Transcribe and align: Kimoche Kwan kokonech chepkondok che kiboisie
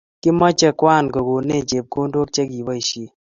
Kimoche 0.21 0.69
Kwan 0.79 1.05
kokonech 1.13 1.65
chepkondok 1.69 2.27
che 2.35 2.43
kiboisie 2.51 3.07